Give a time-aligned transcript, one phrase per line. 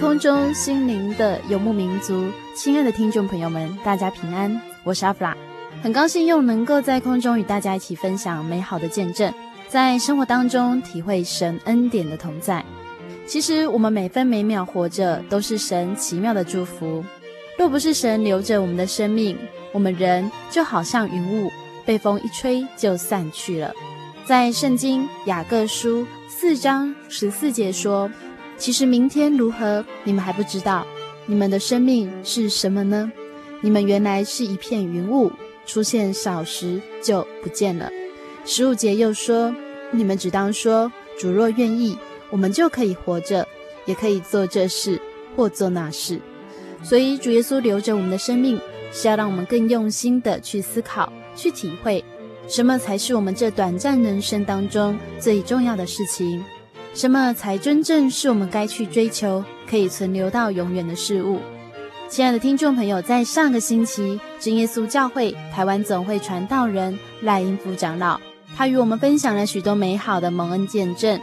[0.00, 5.36] 空中，心灵的游牧民族，亲爱的听众朋友们，大家平安，我是阿弗拉，
[5.82, 9.30] 很高兴又能够在空中与大家一起分享美好的见证，
[9.68, 12.64] 在生活当中体会神恩典的同在。
[13.26, 17.04] 其实我们每分每秒活着，都是神奇妙的祝福。
[17.58, 19.36] 若不是神留着我们的生命，
[19.70, 21.50] 我们人就好像云雾，
[21.84, 23.70] 被风一吹就散去了。
[24.24, 28.10] 在圣经雅各书四章十四节说。
[28.60, 30.86] 其实明天如何，你们还不知道。
[31.24, 33.10] 你们的生命是什么呢？
[33.62, 35.32] 你们原来是一片云雾，
[35.64, 37.90] 出现少时就不见了。
[38.44, 39.54] 十五节又说：
[39.90, 41.96] 你们只当说，主若愿意，
[42.28, 43.48] 我们就可以活着，
[43.86, 45.00] 也可以做这事
[45.34, 46.20] 或做那事。
[46.82, 48.60] 所以主耶稣留着我们的生命，
[48.92, 52.04] 是要让我们更用心的去思考、去体会，
[52.46, 56.44] 什么才是我们这短暂人生当中最重要的事情。
[56.92, 61.38] 什么才真正是我们该去追求、可以存留到永远的事物？
[62.08, 68.20] 亲爱的听众朋友，在上个星期，真耶稣教会台湾总会传道人赖英福长老，
[68.56, 71.18] 他与我们分享了许多美好的蒙恩见证。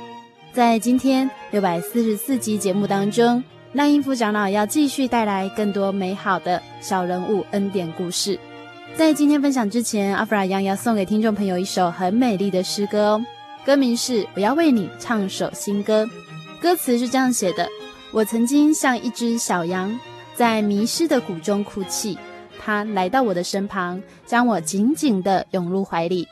[0.53, 8.39] 在今天六百四十四集节目当中，赖英福长老要继续带来更多美好的小人物恩典故事。
[8.95, 13.21] 在今天分享之前，阿弗拉央要送给听众朋友一首很美丽的诗歌哦。
[13.67, 16.05] 歌名是《我要为你唱首新歌》，
[16.61, 17.67] 歌词是这样写的：
[18.13, 19.99] 我曾经像一只小羊，
[20.33, 22.17] 在迷失的谷中哭泣，
[22.63, 26.25] 他来到我的身旁，将我紧紧地拥入怀里，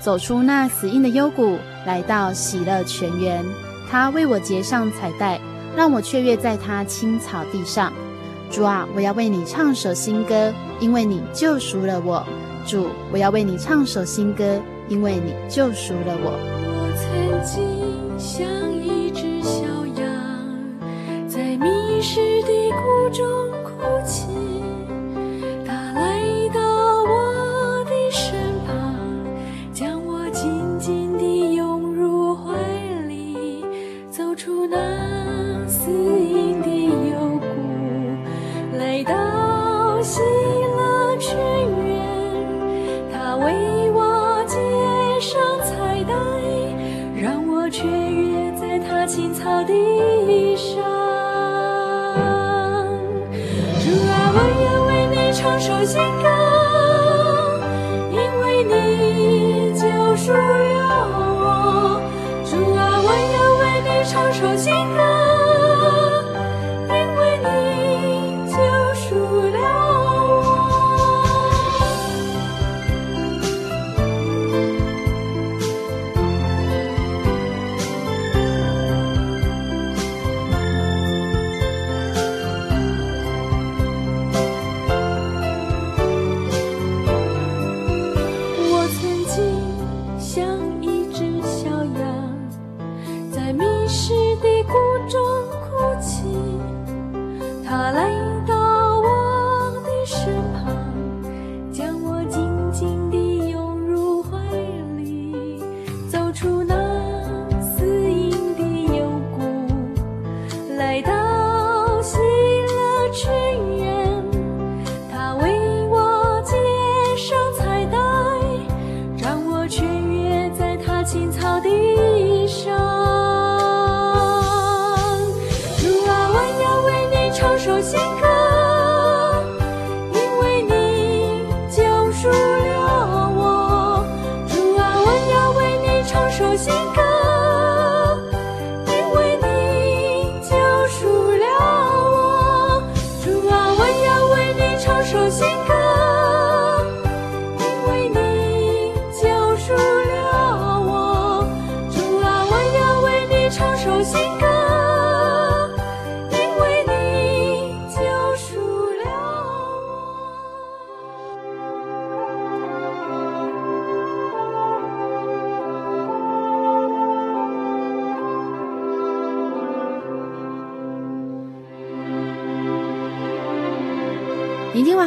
[0.00, 1.56] 走出那死硬的幽谷，
[1.86, 3.44] 来到喜乐泉源。
[3.88, 5.40] 他为我结上彩带，
[5.76, 7.92] 让我雀跃在他青草地上。
[8.50, 12.26] 主啊，我要为你唱首新歌，因为你救赎了我。
[12.66, 16.69] 主，我要为你唱首新歌，因为你救赎了我。
[17.30, 23.24] 曾经像一只小羊，在迷失的谷中
[23.62, 23.70] 哭
[24.04, 24.39] 泣。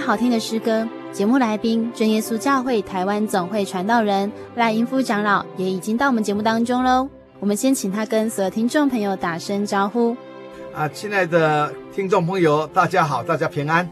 [0.06, 7.08] 好听的诗歌，节目来宾真耶稣教会台湾总会传道人赖英夫长老也已经到我们节目当中喽。
[7.40, 10.14] 我们先请他跟所有听众朋友打声招呼。
[10.76, 13.90] 啊，亲爱的听众朋友，大家好，大家平安。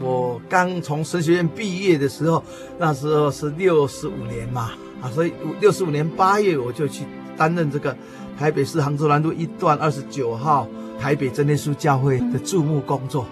[0.00, 2.44] 我刚从神学院毕业的时候，
[2.78, 7.04] 那时候是六十五年嘛，啊，所以六十五年八月我就去
[7.38, 7.96] 担任这个
[8.38, 10.68] 台北市杭州南路一段二十九号
[11.00, 13.24] 台北真耶稣教会的注目工作。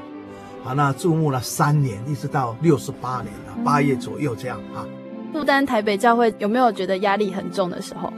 [0.65, 4.87] 啊，那注目了三年，一直到六十八年了，八月左右这样啊。
[5.33, 8.13] 负担台北教会有没有觉得压力很重的时候？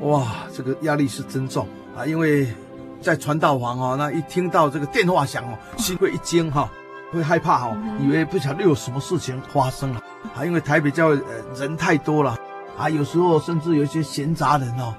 [0.00, 1.66] 哇，这个压力是真重
[1.96, 2.04] 啊！
[2.04, 2.48] 因为
[3.00, 6.68] 在传道房哦，那一听到这个电话响哦，心会一惊哈，
[7.12, 10.02] 会害怕哈，以为不晓得有什么事情发生了
[10.36, 10.44] 啊。
[10.44, 12.36] 因为台北教会呃人太多了
[12.76, 14.92] 啊，有时候甚至有一些闲杂人哦，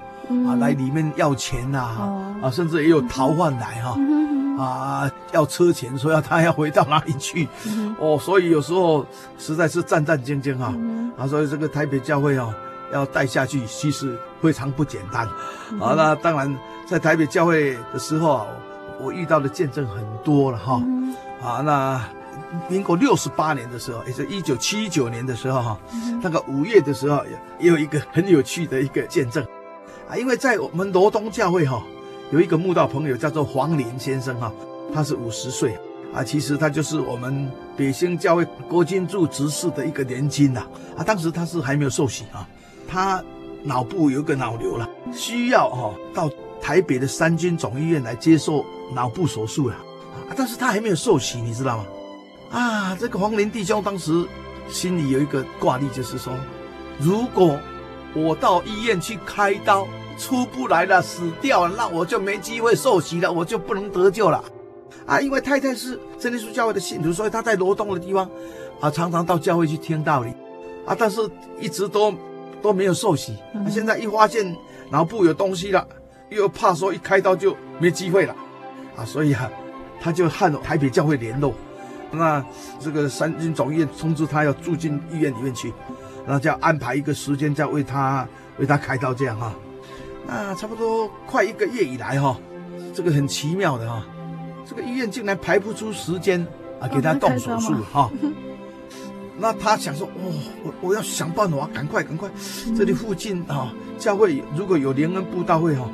[0.48, 1.78] 啊来里面要钱呐，
[2.42, 3.96] 啊甚至也有逃犯来哈。
[4.58, 7.46] 啊，要车钱，说要他要回到哪里去？
[7.66, 9.06] 嗯、哦，所以有时候
[9.38, 10.74] 实在是战战兢兢啊。
[10.76, 12.52] 嗯、啊，所以这个台北教会哦，
[12.92, 15.28] 要带下去，其实非常不简单。
[15.70, 18.46] 嗯、啊，那当然在台北教会的时候啊，
[19.00, 20.82] 我遇到的见证很多了哈。
[20.84, 22.02] 嗯、啊，那
[22.68, 27.22] 民国六十八年的时候，也是一九七九年的时候哈，嗯、那个五月的时候，
[27.60, 29.44] 也有一个很有趣的一个见证。
[30.10, 31.80] 啊，因为在我们罗东教会哈。
[32.30, 34.52] 有一个慕道朋友叫做黄林先生哈，
[34.92, 35.78] 他是五十岁
[36.12, 42.46] 啊，其实他就是我们北兴教会郭金柱执事的一个年金呐啊，当时他是还没有受洗啊，
[42.86, 43.24] 他
[43.62, 46.30] 脑部有一个脑瘤了，需要哈到
[46.60, 48.62] 台北的三军总医院来接受
[48.94, 51.84] 脑部手术了啊，但是他还没有受洗，你知道吗？
[52.50, 54.26] 啊，这个黄林弟兄当时
[54.68, 56.30] 心里有一个挂虑，就是说，
[56.98, 57.58] 如果
[58.14, 59.88] 我到医院去开刀。
[60.18, 64.42] 出不来了，死掉了，那我就没机会受洗了，我就不能得救了，
[65.06, 65.20] 啊！
[65.20, 68.28] 因为太太是真耶稣教会的信徒，所以他在挪动的地方，
[68.80, 70.30] 啊，常常到教会去听道理，
[70.84, 71.20] 啊，但是
[71.60, 72.12] 一直都
[72.60, 73.34] 都没有受洗。
[73.54, 74.56] 啊，现在一发现
[74.90, 75.86] 脑部有东西了，
[76.30, 78.34] 又怕说一开刀就没机会了，
[78.96, 79.48] 啊，所以啊，
[80.00, 81.54] 他就和台北教会联络，
[82.10, 82.44] 那
[82.80, 85.72] 这个三军总医院通知他要住进医院里面去，
[86.26, 88.26] 然后就要安排一个时间再为他
[88.58, 89.54] 为他开刀这样哈。
[90.30, 92.38] 那差不多快一个月以来哈，
[92.94, 94.04] 这个很奇妙的哈，
[94.66, 96.46] 这个医院竟然排不出时间
[96.78, 98.10] 啊给他动手术哈。
[99.40, 102.28] 那他想说，哦，我我要想办法，赶快赶快，
[102.76, 105.88] 这里附近啊教会如果有联恩布道会哈，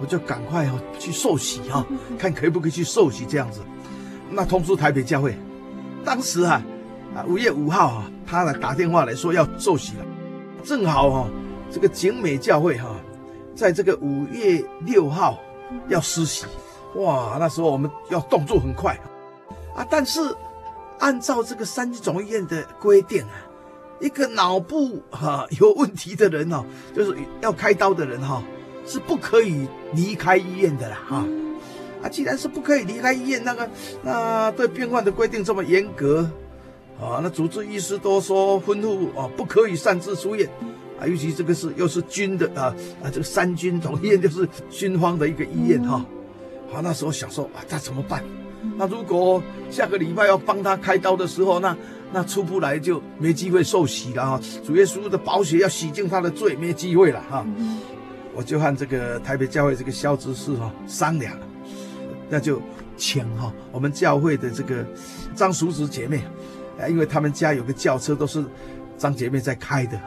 [0.00, 1.86] 我就赶快哈去受洗哈，
[2.18, 3.60] 看可不可以去受洗这样子。
[4.30, 5.36] 那通知台北教会，
[6.02, 6.62] 当时哈
[7.14, 10.06] 啊五月五号啊，他来打电话来说要受洗了，
[10.64, 11.28] 正好哈
[11.70, 12.93] 这个景美教会哈。
[13.54, 15.38] 在这个五月六号
[15.88, 16.44] 要施洗，
[16.96, 18.98] 哇，那时候我们要动作很快
[19.74, 19.86] 啊！
[19.88, 20.20] 但是
[20.98, 23.34] 按照这个三级总医院的规定啊，
[24.00, 28.42] 一个脑部哈 有问题的人哦，就是要开刀的人哈，
[28.86, 31.26] 是不可以离开医院的啦哈！
[32.02, 33.70] 啊，既然是不可以离开医院，那个
[34.02, 36.28] 那对病患的规定这么严格
[37.00, 40.48] 啊，那主治医师都说吩咐啊，不可以擅自出院。
[41.00, 46.04] 啊，尤其这个是又是军的啊啊，这个三军总医院就是军方的一个医院哈。
[46.70, 48.22] 好，那时候想说啊，那怎么办？
[48.76, 51.76] 那如果下个礼拜要帮他开刀的时候，那
[52.12, 54.40] 那出不来就没机会受洗了哈。
[54.64, 57.46] 主耶稣的宝血要洗净他的罪，没机会了哈。
[58.34, 61.36] 我就和这个台北教会这个肖执事哈商量，
[62.30, 62.60] 那就
[62.96, 64.84] 请哈我们教会的这个
[65.36, 66.22] 张叔侄姐妹
[66.80, 68.42] 啊，因为他们家有个轿车都是
[68.96, 70.00] 张姐妹在开的。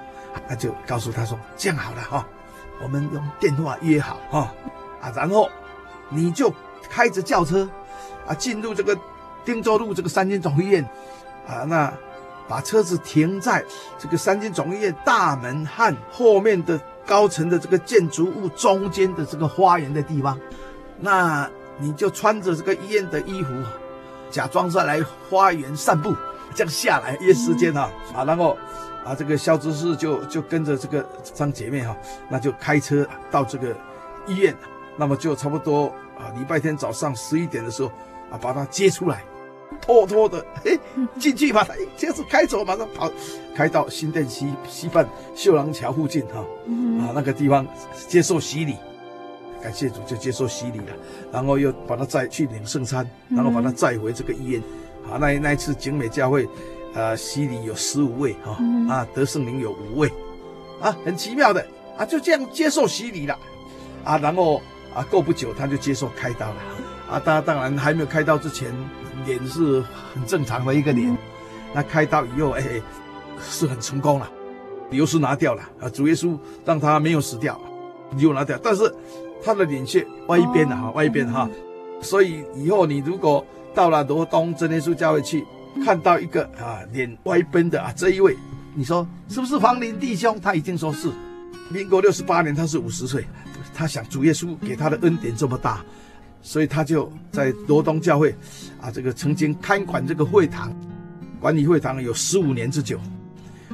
[0.48, 2.27] 他就告诉他说：“这样好了哈，
[2.82, 4.53] 我们用电话约好哈
[5.01, 5.50] 啊，然后
[6.10, 6.53] 你就
[6.89, 7.70] 开着轿车
[8.27, 8.98] 啊进入这个
[9.46, 10.84] 汀州路这个三军总医院
[11.48, 11.94] 啊，那
[12.48, 13.63] 把车子停在
[13.98, 20.39] 这个三军总医院大门和后面的高层的这个建筑物中间的这个花园的地方，
[21.00, 23.53] 那你就穿着这个医院的衣服
[24.29, 26.15] 假装是来花园散步，
[26.53, 28.58] 这样下来约时间哈啊，然后
[29.08, 31.96] 啊这个肖执事就就跟着这个张姐妹哈，
[32.30, 33.74] 那就开车到这个
[34.28, 34.54] 医院，
[34.98, 35.86] 那么就差不多
[36.18, 37.90] 啊礼拜天早上十一点的时候
[38.30, 39.24] 啊把她接出来。
[39.82, 40.80] 偷偷的，哎，
[41.20, 43.12] 进去把他这样子开走，马上跑，
[43.54, 47.68] 开到新店西西畔秀廊桥附近哈，啊那个地方
[48.08, 48.78] 接受洗礼，
[49.62, 50.96] 感谢主就接受洗礼了，
[51.34, 54.62] 然后又把他载去领圣餐，然后把他载回这个医院，
[55.12, 56.48] 啊那那一次景美教会，
[56.98, 58.58] 呃洗礼有十五位哈，
[58.89, 60.12] 啊得圣灵有五位，
[60.82, 61.63] 啊很奇妙的
[61.96, 63.38] 啊就这样接受洗礼了，
[64.04, 64.60] 啊然后
[64.96, 66.56] 啊过不久他就接受开刀了，
[67.12, 68.74] 啊当当然还没有开刀之前。
[69.25, 71.18] 脸是很正常的一个脸，
[71.74, 72.63] 那开刀以后，哎，
[73.42, 74.30] 是很成功了，
[74.89, 77.60] 瘤是拿掉了啊，主耶稣让他没有死掉，
[78.16, 78.89] 瘤拿掉，但是
[79.44, 81.50] 他的脸却歪一边了哈，歪一边哈，
[82.00, 85.44] 所以以后你如果到了罗东真耶稣教会去，
[85.84, 88.36] 看到一个啊脸歪边的啊这一位，
[88.75, 90.39] 你说是不是黄林弟兄？
[90.41, 91.10] 他一定说是，
[91.69, 93.25] 民国六十八年他是五十岁，
[93.74, 95.84] 他想主耶稣给他的恩典这么大。
[96.43, 98.34] 所以他就在罗东教会，
[98.79, 100.74] 啊，这个曾经看管这个会堂，
[101.41, 102.98] 管理会堂有十五年之久，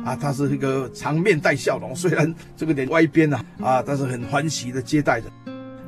[0.03, 5.27] 啊，他是一个常面带笑容，虽然这个脸歪边啊，啊，但是很欢喜的接待着，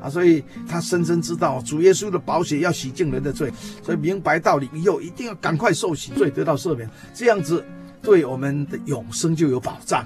[0.05, 7.65] 啊，所以他深深知道主耶稣的宝血要洗净人的罪，所以明白道理以后一定要赶快受洗，罪得到赦免，这样子
[8.03, 10.05] 对我们的永生就有保障。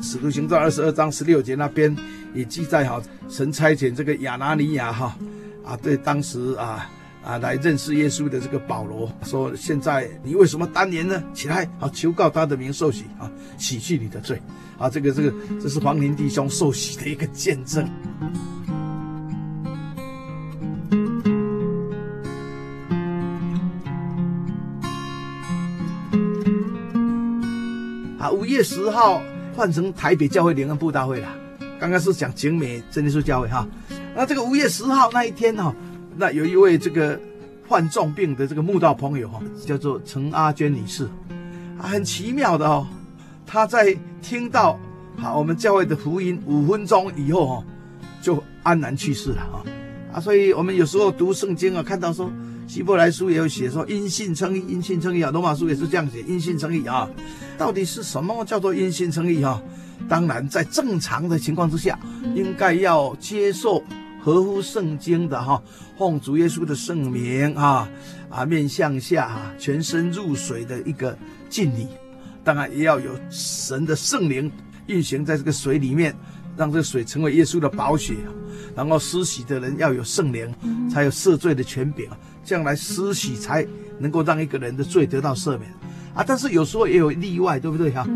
[0.00, 1.96] 使徒行传二十二章十六节那边
[2.34, 5.16] 也记载哈，神差遣这个亚拿尼亚哈。
[5.64, 6.90] 啊，对，当时啊
[7.24, 11.22] 啊来认识耶稣的这个保罗说：“现在你为什么单言呢？
[11.32, 14.40] 起来，啊，求告他的名受洗啊，洗去你的罪。”
[14.76, 17.88] 啊，这个这个这是黄林弟兄受洗的一个见证。
[28.22, 29.20] 啊，五月十号
[29.52, 31.26] 换成台北教会联合布大会了。
[31.80, 33.66] 刚刚是讲景美真耶稣教会哈。
[34.14, 35.74] 那这个五月十号那一天哈，
[36.16, 37.18] 那有一位这个
[37.66, 41.08] 患重病的这个慕道朋友哈，叫做陈阿娟女士，
[41.76, 42.86] 啊，很奇妙的哦，
[43.44, 44.78] 她在听到
[45.16, 47.64] 好我们教会的福音五分钟以后哈，
[48.22, 49.64] 就安然去世了哈，
[50.12, 52.30] 啊，所以我们有时候读圣经啊，看到说
[52.72, 57.06] 希伯来书也有写说因信称义，因信称义啊，罗马书也是这样写，因信称义啊，
[57.58, 59.62] 到底是什么叫做因信称义哈？
[60.08, 62.00] 当然在正常的情况之下，
[62.34, 63.84] 应该要接受。
[64.22, 65.62] 合乎圣经的哈，
[65.98, 67.86] 奉主耶稣的圣名啊
[68.30, 71.14] 啊，面向下啊，全身入水的一个
[71.50, 71.86] 敬礼，
[72.42, 74.50] 当然也要有神的圣灵
[74.86, 76.16] 运行在这个水里面，
[76.56, 78.14] 让这个水成为耶稣的宝血，
[78.74, 80.50] 然后施洗的人要有圣灵，
[80.88, 82.08] 才有赦罪的权柄，
[82.44, 83.66] 这样来施洗才
[83.98, 85.70] 能够让一个人的罪得到赦免
[86.14, 86.24] 啊。
[86.26, 88.06] 但是有时候也有例外，对不对哈？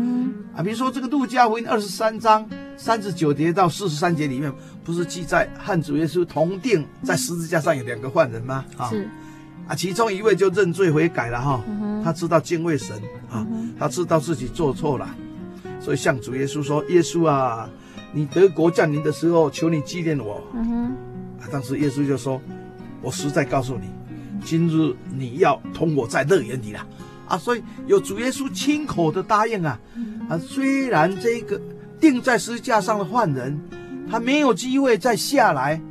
[0.55, 2.47] 啊，比如说这个路加福音二十三章。
[2.79, 4.53] 三十九节到四十三节里面，
[4.83, 8.63] 不是记载汉主耶稣同定在十字架上有两个犯人吗？
[8.77, 9.09] 啊，是
[9.67, 11.59] 啊，其中一位就认罪悔改了哈，
[12.03, 12.95] 他知道敬畏神
[13.31, 13.43] 啊，
[13.79, 15.09] 他知道自己做错了，
[15.81, 17.67] 所以向主耶稣说：“耶稣啊，
[18.13, 20.35] 你得国降临的时候，求你纪念我。”
[21.41, 22.39] 啊，当时耶稣就说
[23.01, 23.89] ：“我实在告诉你，
[24.47, 26.87] 今日你要同我在乐园里了。”
[27.27, 29.77] 啊，所以有主耶稣亲口的答应啊，
[30.29, 31.59] 啊，虽然这个。
[31.99, 33.59] 钉在十字架上的犯人，
[34.07, 35.81] 他没有机会再下来，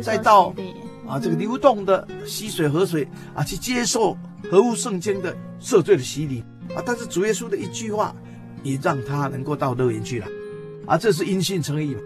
[0.00, 0.54] 再到
[1.08, 4.16] 啊这个流动的溪水河水啊去接受
[4.48, 6.78] 合乎圣经的赦罪的洗礼啊。
[6.86, 8.14] 但是主耶稣的一句话，
[8.62, 10.26] 也让他能够到乐园去了
[10.86, 10.96] 啊。
[10.96, 12.00] 这是因信称义嘛。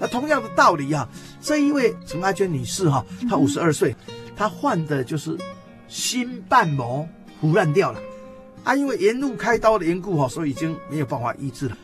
[0.00, 1.08] 那同样的道理啊，
[1.40, 3.94] 这一位陈阿娟女士哈，她五十二岁，
[4.40, 5.36] 他患的就是
[5.86, 7.06] 心瓣膜
[7.38, 8.00] 腐烂掉了
[8.64, 11.76] 啊，因为沿路开刀的缘故哈，所以已经没有办法医治了。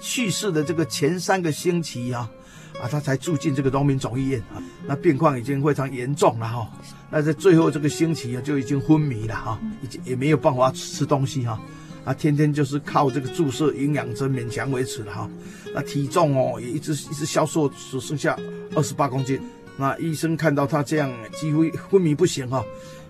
[0.00, 2.28] 去世的这个前三个星期啊，
[2.82, 4.58] 啊，他才住进这个农民总医院啊，
[4.88, 6.68] 那病况已经非常严重了哈。
[7.12, 11.60] 那在最后这个星期啊，就已经昏迷了哈，已经也没有办法吃东西哈，
[12.04, 15.30] 啊，天天就是靠这个注射营养针勉强维持了哈。
[15.72, 18.36] 那体重哦也一直一直消瘦，只剩下
[18.74, 19.40] 二十八公斤。
[19.76, 22.64] 那医生看到他这样几乎昏迷不醒哈，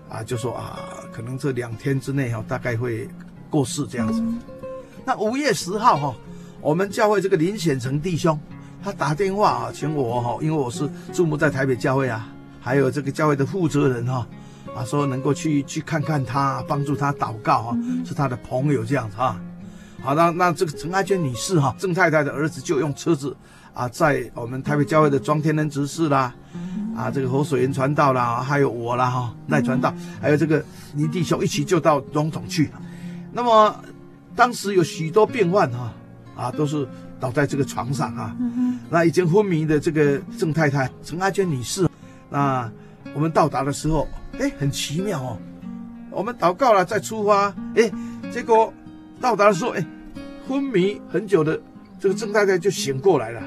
[0.09, 0.79] 啊，就说啊，
[1.11, 3.07] 可能这两天之内哈，大概会
[3.49, 4.23] 过世这样子。
[5.05, 6.15] 那五月十号哈。
[6.61, 8.39] 我们教会这个林显成弟兄，
[8.83, 12.27] 他打电话啊，请我哈，因为我是驻牧在台北教会啊，
[12.59, 14.27] 还有这个教会的负责人哈，
[14.75, 19.39] 啊，说能够去去看看他，帮助他祷告啊，是他的朋友这样子啊。
[20.01, 23.37] 好，那那这个陈爱娟女士哈，郑太太的儿子就用车子
[23.75, 26.33] 啊，在我们台北教会的庄天恩执事啦，
[26.95, 30.63] 啊，这个活水源传道啦，还有我啦哈，赖传道，还有这个
[30.95, 32.81] 林弟兄一起就到荣总去了。
[33.33, 33.75] 那么
[34.33, 35.93] 当时有许多病患哈，
[36.37, 36.87] 啊，都是
[37.19, 38.33] 倒在这个床上啊。
[38.89, 41.85] 那已经昏迷的这个郑太太陈阿娟女士，
[42.29, 42.71] 那
[43.13, 44.07] 我们到达的时候，
[44.39, 45.37] 哎，很奇妙哦。
[46.11, 47.91] 我们祷告了再出发，哎，
[48.31, 48.73] 结果
[49.19, 49.85] 到达的时候，哎，
[50.47, 51.59] 昏迷很久的
[51.99, 53.41] 这个郑太太就醒过来了。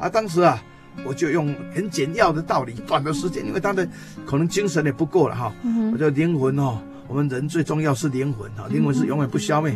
[0.00, 0.60] 啊，当时啊。
[1.06, 3.88] 我就用很简要的道理，短的时间，因为他的
[4.26, 5.52] 可能精神也不够了哈。
[5.92, 9.72] 我就灵魂哦，我们人最重要是灵魂哈，灵魂是永远不消灭，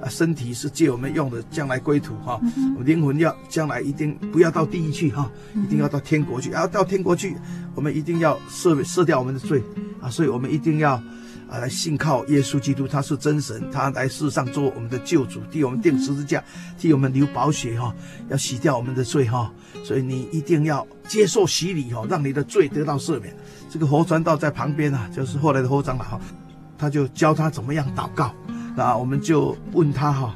[0.00, 2.38] 啊，身体是借我们用的，将来归土哈。
[2.84, 7.34] 灵魂要将来一定不要到地狱去哈，一定要到天国去，然后到天国去，
[7.74, 9.62] 我们一定要赦赦掉我们的罪
[10.02, 11.02] 啊，所以我们一定要。
[11.50, 16.44] 啊，来信靠耶稣基督，他是真神，他来世上做我们的救主，替我们钉十字架，
[16.78, 17.94] 替我们流宝血哈，
[18.28, 19.50] 要洗掉我们的罪哈，
[19.82, 23.34] 所以你一定要接受洗礼哈，让你的罪得到赦免。
[23.70, 26.20] 这个活传道在旁边啊，就是后来的活长老哈，
[26.76, 28.34] 他就教他怎么样祷告。
[28.76, 30.34] 那我们就问他哈，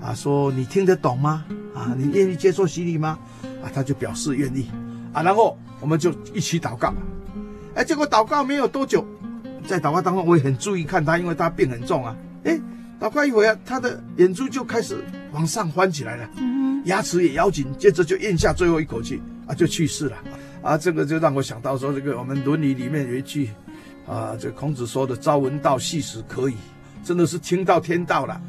[0.00, 1.44] 啊，说你听得懂吗？
[1.74, 3.18] 啊，你愿意接受洗礼吗？
[3.62, 4.70] 啊，他就表示愿意。
[5.12, 6.94] 啊，然后我们就一起祷告。
[7.74, 9.06] 哎，结果祷告没有多久。
[9.66, 12.16] 在祷告当中，我也很注意看他，因为他病很重啊。
[12.44, 12.60] 哎，
[13.00, 15.02] 祷告一会儿，他的眼珠就开始
[15.32, 16.28] 往上翻起来了，
[16.84, 20.16] 牙齿也咬紧，接着就咽下最后一口气啊，就去世了。
[20.62, 23.50] 啊，这个就让我想到说，这个我们《伦理》里面有一句
[24.06, 26.54] 啊，这孔子说的“朝闻道，夕死可矣”，
[27.04, 28.40] 真的是听到天道了。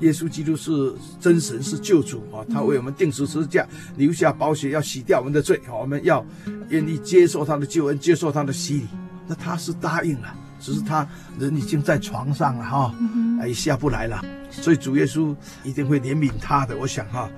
[0.00, 3.66] 耶稣基督是真神，是救主啊，他为我们定十字架，
[3.96, 5.60] 留下宝血，要洗掉我们的罪。
[5.70, 6.24] 我们要
[6.68, 8.86] 愿意接受他的救恩，接受他的洗礼，
[9.28, 10.34] 那他是答应了。
[10.60, 11.06] 只是他
[11.38, 12.94] 人已经在床上了哈，
[13.40, 17.28] 哎，下不来了，所以主耶稣一定会怜悯他的，我想哈，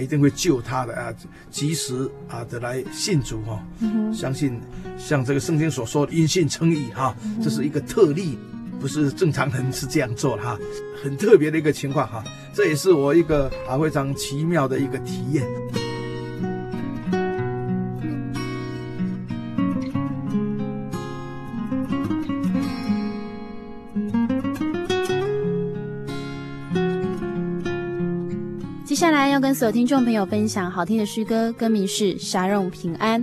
[0.00, 1.12] 一定会救他的啊，
[1.50, 3.62] 及时啊的来信主哈，
[4.14, 4.60] 相信
[4.96, 8.38] 像这个圣经所说的因信称义哈，这是一个特例，
[8.80, 10.58] 不是正常人是这样做的哈，
[11.02, 12.22] 很特别的一个情况哈，
[12.54, 15.44] 这也是我一个啊非常奇妙的一个体验。
[29.06, 33.22] 接下来要跟所有听众朋友分享好听的诗歌，歌名是《沙龙平安》。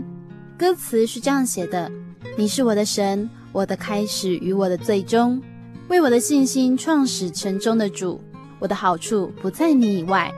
[0.58, 1.92] 歌词是这样写的：
[2.38, 5.44] 你是我的神，我的开始与我的最终，
[5.90, 8.22] 为我的信心创始成终的主，
[8.60, 10.34] 我的好处不在你以外。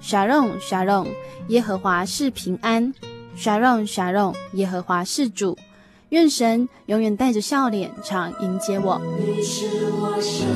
[0.00, 1.06] 沙龙沙龙，
[1.48, 2.92] 耶和华是平安。
[3.34, 5.56] 沙龙沙龙，耶和华是主。
[6.10, 9.00] 愿神永远带着笑脸常迎接我。
[9.18, 10.46] 你是我神，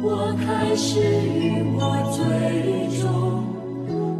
[0.00, 3.21] 我开始与我最终。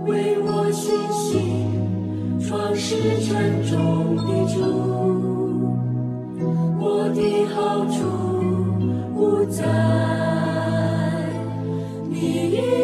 [0.07, 3.31] 为我信心创始成
[3.71, 4.57] 终的主，
[6.81, 7.21] 我的
[7.55, 7.95] 好处
[9.15, 9.63] 不在
[12.11, 12.82] 你。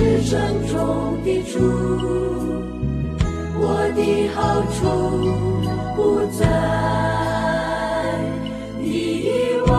[0.00, 1.58] 是掌中的主，
[3.60, 3.62] 我
[3.94, 4.00] 的
[4.34, 4.38] 好
[4.72, 4.78] 处
[5.94, 6.40] 不在
[8.82, 8.88] 意
[9.66, 9.70] 外。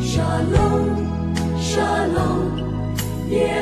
[0.00, 0.18] 沙
[0.50, 0.60] 龙，
[1.60, 2.18] 沙龙，
[3.30, 3.61] 耶。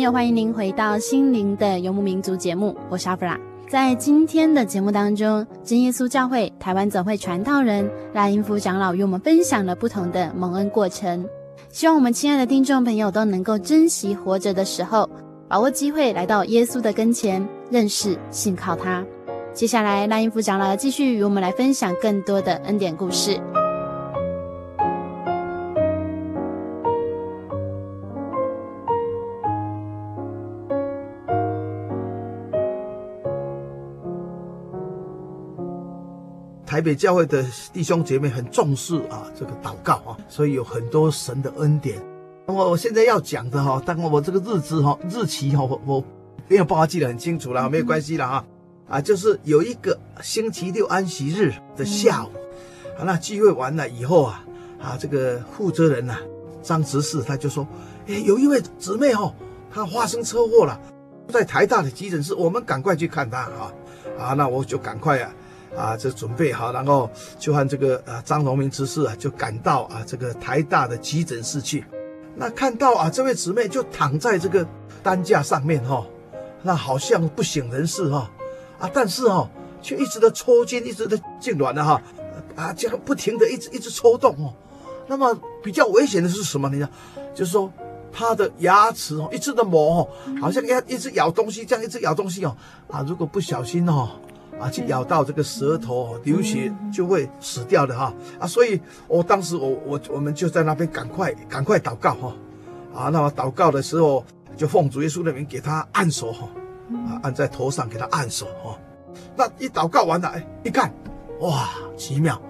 [0.00, 3.38] 朋友，欢迎您回到《心灵的游牧民族》节目，我是阿弗拉。
[3.68, 11.28] 在今天的节目当中，真耶稣教会台湾总会传道人赖英夫长老与我们分享了不同的蒙恩过程。
[11.68, 15.06] 希望我们亲爱的听众朋友都能够珍惜活着的时候，
[15.46, 19.04] 把握机会来到耶稣的跟前，认识、信靠他。
[19.52, 23.38] 接下来，赖英夫长老继续与我们来分享更多的恩典故事。
[36.80, 42.02] 台北教会的弟兄姐妹很重视啊，这个祷告啊，所以有很多神的恩典。
[42.46, 46.02] 那么我现在要讲的哈，当我这个日子哈、日期哈，我我
[46.48, 48.42] 没有办法记得很清楚了，没有关系了哈。
[48.88, 52.30] 啊，就是有一个星期六安息日的下午，
[52.98, 54.42] 啊，那聚会完了以后啊，
[54.80, 56.16] 啊，这个负责人呐，
[56.62, 57.68] 张执事他就说，
[58.06, 59.34] 哎，有一位姊妹哦，
[59.70, 60.80] 她发生车祸了，
[61.28, 63.72] 在台大的急诊室，我们赶快去看她啊，
[64.18, 65.30] 啊，那我就赶快啊。
[65.76, 71.84] 啊，这准备好，然后就和这个啊张荣明执事啊，就赶到啊这个台大的急诊室去。
[72.34, 74.66] 那看到啊这位姊妹就躺在这个
[75.02, 76.06] 担架上面哈、哦，
[76.62, 78.30] 那好像不省人事哈、
[78.78, 82.02] 哦，啊但是哈、哦、却一直的抽筋，一直的痉挛的哈，
[82.56, 84.52] 啊这样不停的一直一直抽动哦。
[85.06, 86.88] 那么比较危险的是什么呢？
[87.34, 87.72] 就是说
[88.12, 90.08] 他的牙齿哦一直的磨哦，
[90.40, 92.56] 好像要一直咬东西，这样一直咬东西哦，
[92.88, 94.08] 啊如果不小心哦。
[94.60, 98.12] 啊，去咬到这个舌头流血就会死掉的哈。
[98.38, 102.36] 啊，所以我当时我我我们就在那边赶快赶快祷告哈。
[102.94, 104.24] 啊，那么祷告的时候
[104.56, 106.48] 就奉主耶稣的名给他按手哈。
[107.08, 108.76] 啊，按在头上给他按手哦。
[109.36, 110.92] 那一祷告完了，哎，一看，
[111.38, 112.40] 哇，奇妙，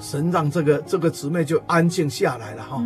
[0.00, 2.84] 神让这个这个姊妹就安静下来了哈，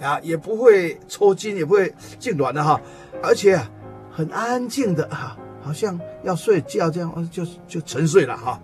[0.00, 2.80] 啊，也不会抽筋，也不会痉挛的哈，
[3.20, 3.68] 而且啊，
[4.10, 5.36] 很安静的哈。
[5.68, 8.58] 好像要睡觉这样，就就沉睡了哈。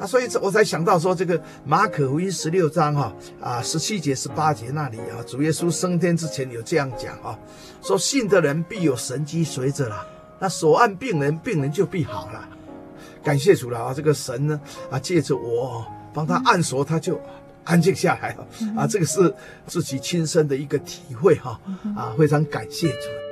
[0.00, 7.38] 啊，所以我才想到说，这个马可福音十六章哈啊十七节十八节那里啊，主耶稣升天之前有这样讲啊，
[7.82, 10.04] 说信的人必有神机随着了，
[10.40, 12.48] 那所按病人，病人就必好了。
[13.22, 14.60] 感谢主了啊，这个神呢
[14.90, 17.20] 啊借着我帮他按手，他就
[17.62, 18.44] 安静下来了
[18.76, 19.32] 啊，这个是
[19.68, 21.60] 自己亲身的一个体会哈
[21.96, 23.29] 啊，非常感谢主。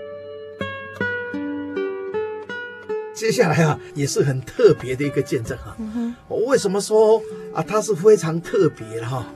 [3.18, 5.76] 接下来啊，也是很特别的一个见证哈。
[6.28, 7.20] 我为什么说
[7.52, 9.26] 啊，它是非常特别的哈？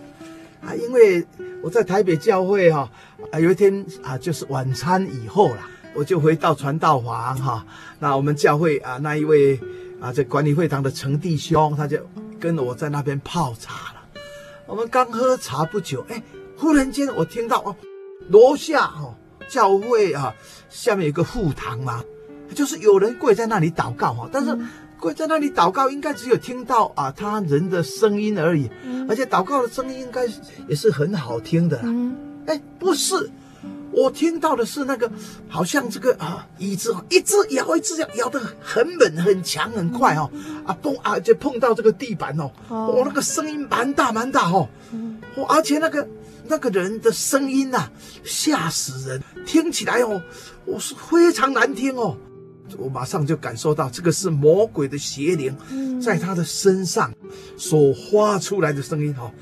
[0.64, 1.26] 啊，因为
[1.60, 2.88] 我在台北教会哈，
[3.32, 7.66] 啊，有一天啊，就是晚餐以后啦，我就回到传道房哈。
[7.98, 9.58] 那我们教会啊，那一位
[10.00, 11.98] 啊，这管理会堂的陈弟兄，他就
[12.38, 14.02] 跟我在那边泡茶了。
[14.66, 16.22] 我们刚喝茶不久，哎，
[16.56, 17.74] 忽然间我听到哦，
[18.28, 19.12] 楼下哈
[19.48, 20.32] 教会啊，
[20.70, 22.04] 下面有个副堂嘛。
[22.52, 24.56] 就是有人跪在那里祷告哈，但是
[24.98, 28.70] 跪在那里祷告，应该只有听到啊他人的声音而已，
[29.08, 30.26] 而且祷告的声音应该
[30.68, 31.82] 也是很好听的。
[32.46, 33.30] 哎，不是，
[33.90, 35.10] 我听到的是那个
[35.48, 40.30] 好像这个啊椅子一直摇，一直摇，摇得很稳、很强、很快哦，
[40.64, 43.02] 啊碰啊就碰到这个地板哦，哦。
[43.04, 44.68] 那个声音蛮大蛮大哦，
[45.48, 46.08] 而且那个
[46.46, 47.90] 那个人的声音呐
[48.22, 50.22] 吓死人，听起来哦
[50.64, 52.16] 我是非常难听哦。
[52.78, 57.12] 我马上就感受到这个是魔鬼的邪灵，在他的身上
[57.56, 59.32] 所发出来的声音哈，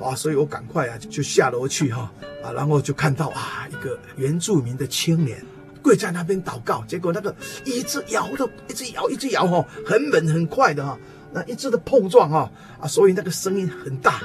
[0.00, 5.44] 啊，所以我赶快啊就下楼去哈啊，然后就看到啊一个原住民的青年
[5.82, 10.98] 跪在那边祷告，结果那个一直摇的，一直摇，一直摇哈，很稳很快的哈，
[11.32, 14.22] 那一直的碰撞哈啊，所以那个声音很大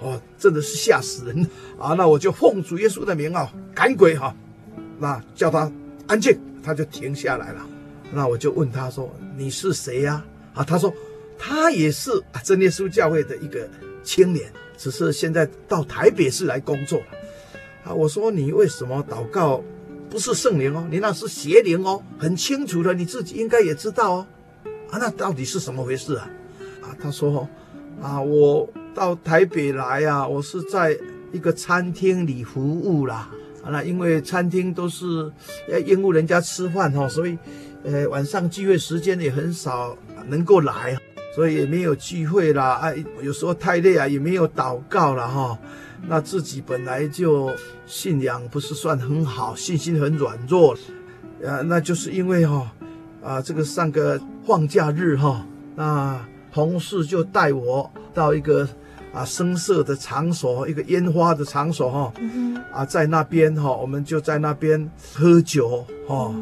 [0.00, 1.46] 哦，真的是吓死人
[1.78, 1.92] 啊！
[1.92, 4.34] 那我就奉主耶稣的名啊赶鬼哈，
[4.98, 5.70] 那叫他
[6.06, 7.66] 安静，他就停下来了。
[8.12, 10.92] 那我就问他说：“你是谁呀？”啊，他说
[11.38, 13.68] ：“他也是啊，真耶稣教会的一个
[14.02, 17.00] 青年，只是现在到台北市来工作。”
[17.86, 19.62] 啊，我说：“你为什么祷告
[20.10, 20.84] 不是圣灵哦？
[20.90, 24.26] 你那是邪灵哦，很清楚的，你自己应该也知道哦。”
[24.90, 26.28] 啊，那到底是什么回事啊？
[26.82, 27.48] 啊，他说
[28.02, 30.98] ：“啊，我到台北来啊，我是在
[31.32, 33.30] 一个餐厅里服务啦。
[33.62, 35.30] 啊，那因为餐厅都是
[35.68, 37.38] 要应付人家吃饭哈，所以。”
[37.82, 39.96] 呃，晚上聚会时间也很少
[40.28, 40.98] 能够来，
[41.34, 42.74] 所以也没有聚会啦。
[42.82, 45.58] 哎、啊，有时候太累啊，也没有祷告了哈。
[46.06, 47.50] 那自己本来就
[47.86, 50.76] 信仰不是算很好，信心很软弱。
[51.46, 52.70] 啊，那就是因为哈，
[53.22, 58.68] 啊，这个上个放假日哈，那同事就带我到一个
[59.14, 62.12] 啊声色的场所，一个烟花的场所哈。
[62.72, 66.34] 啊，在那边哈，我们就在那边喝酒哈。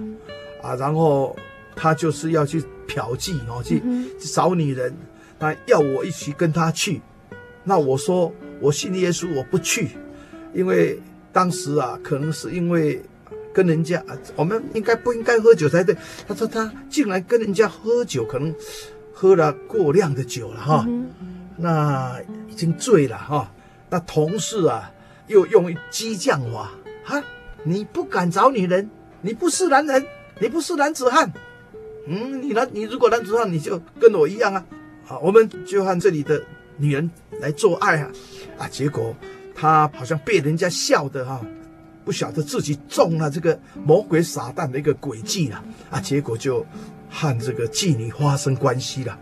[0.63, 1.37] 啊，然后
[1.75, 3.83] 他就是要去嫖妓哦，去
[4.19, 4.95] 找女人，
[5.39, 7.01] 那要我一起跟他去。
[7.65, 9.91] 那我说我信耶稣，我不去，
[10.55, 10.99] 因为
[11.33, 13.03] 当时啊，可能是因为
[13.53, 14.03] 跟人家，
[14.37, 15.97] 我们应该不应该喝酒才对。
[16.27, 18.55] 他说他竟然跟人家喝酒，可能
[19.13, 20.87] 喝了过量的酒了哈，
[21.57, 23.53] 那已经醉了哈。
[23.91, 24.93] 那同事啊，
[25.27, 26.71] 又用激将法
[27.05, 27.23] 啊，
[27.65, 28.89] 你不敢找女人，
[29.21, 30.07] 你不是男人。
[30.41, 31.33] 你不是男子汉，
[32.07, 34.65] 嗯，你男，你如果男子汉，你就跟我一样啊，
[35.05, 36.41] 好，我们就和这里的
[36.77, 38.11] 女人来做爱啊，
[38.59, 39.15] 啊，结果
[39.55, 41.47] 他好像被人家笑的哈、啊，
[42.05, 46.65] 不晓得自己中了这个魔鬼撒旦的一个诡计了啊，结果就
[47.11, 49.19] 和这个妓女发生关系了。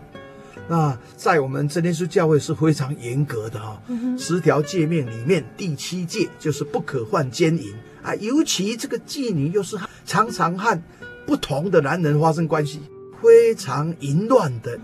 [0.69, 3.81] 那在我们真耶稣教会是非常严格的哈、啊，
[4.19, 7.73] 十条诫命里面第七戒就是不可犯奸淫。
[8.03, 10.81] 啊，尤其这个妓女又是常常和
[11.27, 12.79] 不同的男人发生关系，
[13.21, 14.79] 非常淫乱的，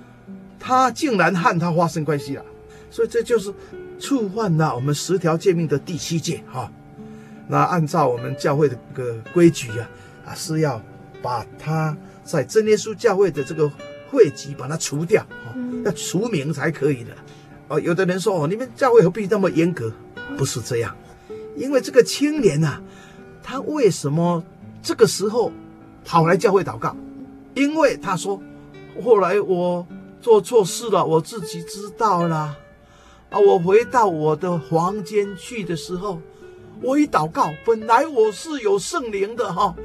[0.60, 2.44] 他竟然和他发生关系了，
[2.92, 3.52] 所以这就是
[3.98, 6.70] 触犯了我们十条诫命的第七戒哈。
[7.48, 9.90] 那按照我们教会的这个规矩啊，
[10.26, 10.82] 啊是要
[11.22, 13.72] 把他在真耶稣教会的这个
[14.12, 15.26] 会籍把它除掉，
[15.86, 17.12] 要除名才可以的。
[17.70, 19.94] 哦，有的人说哦，你们教会何必那么严格？
[20.38, 20.94] 不是这样，
[21.56, 22.82] 因为这个青年呐、啊，
[23.42, 24.44] 他为什么
[24.82, 25.50] 这个时候？
[26.06, 26.96] 跑来教会祷告，
[27.56, 28.42] 因为他说，
[29.04, 29.86] 后来我
[30.22, 32.58] 做错事了，我自己知道了。
[33.30, 36.22] 啊，我回到我的房间去的时候，
[36.82, 39.76] 我一祷告，本来我是有圣灵的哈，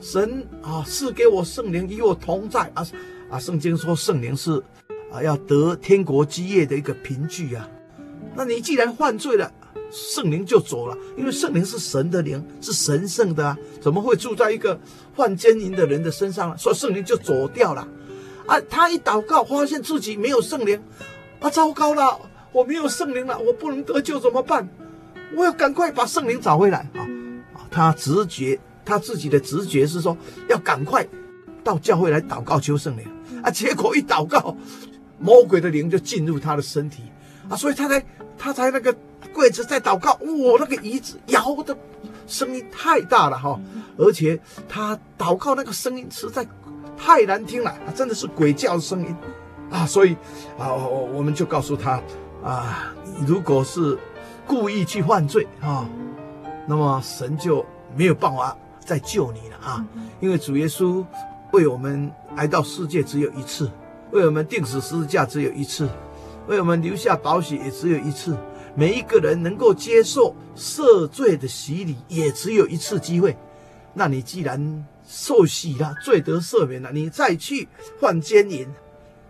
[0.00, 2.86] 神啊赐给我圣灵与我同在啊
[3.28, 3.38] 啊！
[3.38, 4.62] 圣经说圣灵是
[5.12, 7.68] 啊要得天国基业的一个凭据啊。
[8.34, 9.52] 那你既然犯罪了，
[9.90, 14.80] 圣灵就走了，因为圣灵是神的灵，是神圣的啊，怎么会住在一个
[15.18, 16.56] 犯奸淫的人的身上了？
[16.56, 17.86] 所以圣灵就走掉了。
[18.46, 20.80] 啊，他一祷告，发现自己没有圣灵，
[21.40, 22.20] 啊，糟糕了，
[22.52, 24.68] 我没有圣灵了，我不能得救怎么办？
[25.36, 27.02] 我要赶快把圣灵找回来啊！
[27.52, 30.16] 啊，他直觉，他自己的直觉是说
[30.48, 31.04] 要赶快
[31.64, 33.04] 到教会来祷告求圣灵
[33.42, 34.56] 啊，结果一祷告，
[35.18, 37.02] 魔鬼的灵就进入他的身体
[37.50, 38.02] 啊，所以他才。
[38.40, 38.94] 他才那个
[39.32, 41.76] 跪着在祷告，我，那个椅子摇的
[42.28, 43.58] 声音太大了哈，
[43.96, 44.38] 而且
[44.68, 46.46] 他祷告那个声音实在
[46.96, 49.16] 太难听了，真的是鬼叫的声音
[49.70, 49.86] 啊！
[49.86, 50.14] 所以
[50.58, 52.00] 啊，我们就告诉他
[52.44, 52.94] 啊，
[53.26, 53.98] 如果是
[54.46, 55.88] 故意去犯罪啊，
[56.66, 57.64] 那么神就
[57.96, 59.84] 没有办法再救你了啊，
[60.20, 61.04] 因为主耶稣
[61.52, 63.70] 为我们来到世界只有一次，
[64.12, 65.88] 为我们钉死十字架只有一次。
[66.46, 68.34] 为我们留下宝血也只有一次，
[68.74, 73.36] 每一个人能够接受赦罪的洗礼也只有一次机会。
[73.94, 77.66] 那你既然受洗了，罪得赦免了，你再去
[78.00, 78.66] 犯奸淫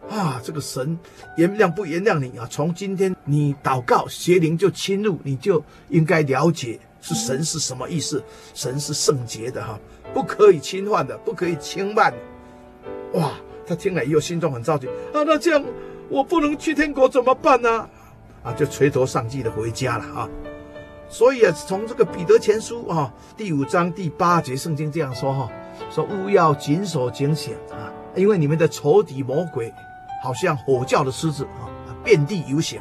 [0.09, 0.98] 啊，这个神
[1.37, 2.46] 原谅不原谅你啊？
[2.51, 8.22] 从今天你祷告，邪灵就侵入，你就应该了解是神是什么意思。
[8.55, 9.79] 神是圣洁的哈，
[10.12, 12.12] 不可以侵犯的，不可以轻慢。
[13.14, 13.33] 哇，
[13.66, 15.64] 他听了以后心中很着急啊，那这样。
[16.11, 17.70] 我不能去天国怎么办呢？
[17.70, 17.90] 啊，
[18.42, 20.29] 啊就垂头丧气的回家了啊。
[21.09, 25.51] 所以啊，从这个彼得前书啊第五章第八节圣经这样说哈，
[25.90, 29.72] 说务要谨守警醒啊，因为你们的仇敌魔鬼
[30.22, 31.64] 好像吼叫的狮子啊，
[32.05, 32.81] 遍地游行，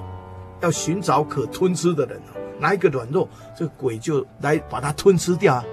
[0.60, 2.20] 要寻找可吞吃的人，
[2.60, 5.63] 哪一个软弱，这个鬼就来把它吞吃掉啊。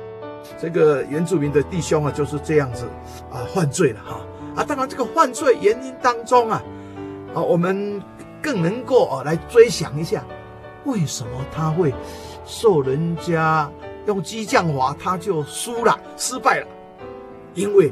[0.61, 2.87] 这个原住民的弟兄啊就是这样子
[3.33, 4.21] 啊犯罪了哈
[4.55, 6.63] 啊，当然这个犯罪原因当中啊。
[7.35, 8.01] 啊，我们
[8.45, 10.23] 更能够啊来追想一下，
[10.85, 11.95] 为什么他会
[12.45, 13.71] 受人家
[14.05, 16.67] 用激将法，他就输了，失败了？
[17.55, 17.91] 因为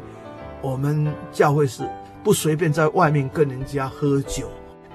[0.60, 1.88] 我们教会是
[2.22, 4.50] 不随便在外面跟人家喝酒，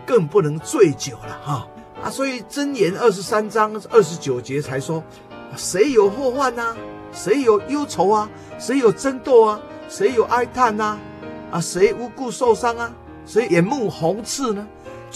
[0.05, 1.67] 更不能醉酒了哈
[2.03, 2.09] 啊！
[2.11, 5.03] 所以箴言二十三章二十九节才说：
[5.55, 6.75] 谁有祸患呐？
[7.11, 8.29] 谁有忧愁啊？
[8.59, 9.59] 谁有争斗啊？
[9.89, 10.99] 谁有哀叹呐？
[11.49, 12.93] 啊，谁无故受伤啊？
[13.25, 14.67] 谁眼目红赤呢，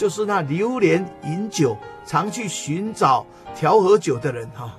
[0.02, 4.76] 就是那流连饮酒、常去寻找调和酒的人哈。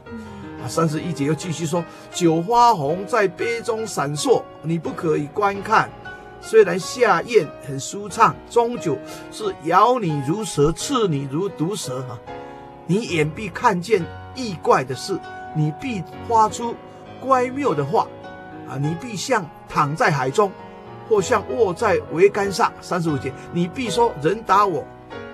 [0.61, 1.81] 啊，三十一节又继续说：
[2.11, 5.89] 酒花红在杯中闪烁，你不可以观看。
[6.41, 8.97] 虽然下咽很舒畅，终究
[9.31, 12.19] 是咬你如蛇，刺你如毒蛇哈。
[12.85, 14.03] 你眼必看见
[14.35, 15.17] 异怪的事，
[15.55, 16.75] 你必发出
[17.21, 18.05] 乖谬的话
[18.67, 20.51] 啊，你必像躺在海中。
[21.09, 24.85] 或像卧在桅杆上，三十五节，你必说人打我，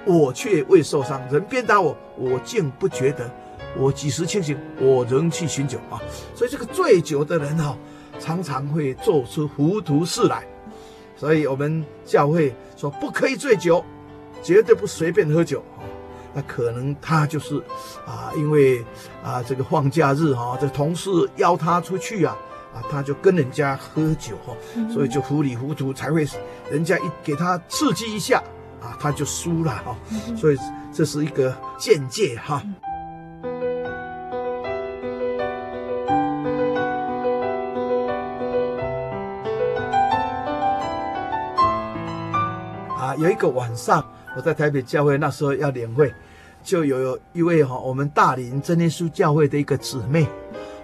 [0.09, 3.29] 我却未受伤；人鞭打我，我竟不觉得。
[3.77, 6.01] 我几时清醒，我仍去寻酒啊！
[6.33, 7.77] 所以这个醉酒的人哈、哦，
[8.19, 10.43] 常常会做出糊涂事来。
[11.15, 13.85] 所以我们教会说不可以醉酒，
[14.41, 15.85] 绝对不随便喝酒啊。
[16.33, 17.57] 那可能他就是
[18.07, 18.83] 啊，因为
[19.23, 22.35] 啊这个放假日哈，这同事邀他出去啊。
[22.73, 24.55] 啊，他就跟人家喝酒哈，
[24.93, 26.23] 所以就糊里糊涂，才会
[26.71, 28.43] 人家一给他刺激一下
[28.81, 29.95] 啊，他就输了哈。
[30.35, 30.57] 所以
[30.91, 32.63] 这是一个见解哈。
[42.97, 44.03] 啊，有一个晚上，
[44.35, 46.13] 我在台北教会那时候要年会，
[46.63, 50.27] 就有一位哈我们大林真耶稣教会的一个姊妹。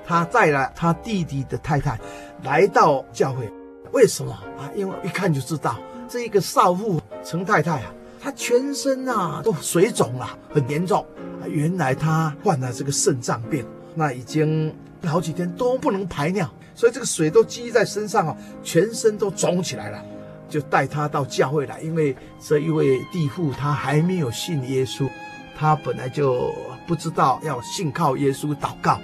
[0.08, 2.00] 她带了她弟弟的太太
[2.44, 3.52] 来到教会，
[3.92, 4.70] 为什么啊？
[4.76, 5.76] 因为一看就知道，
[6.08, 11.04] 这一个少妇陈太太啊，她全身啊都水肿了，很严重。
[11.50, 13.66] 原来她患了这个肾脏病，
[13.96, 14.74] 那已经
[15.04, 20.04] 好几天都不能排尿，所以这个水都积在身上啊，全身都肿起来了。
[20.48, 25.10] 就带她到教会来，因为这一位弟妇她还没有信耶稣，
[25.58, 26.54] 她本来就
[26.86, 29.00] 不知道要信靠耶稣祷告。